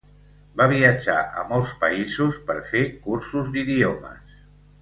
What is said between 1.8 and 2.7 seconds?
països per